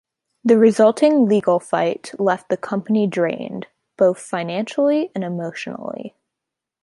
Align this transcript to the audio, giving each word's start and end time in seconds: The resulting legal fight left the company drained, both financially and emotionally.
The 0.43 0.57
resulting 0.57 1.27
legal 1.27 1.59
fight 1.59 2.13
left 2.19 2.49
the 2.49 2.57
company 2.57 3.05
drained, 3.05 3.67
both 3.97 4.17
financially 4.19 5.11
and 5.13 5.23
emotionally. 5.23 6.15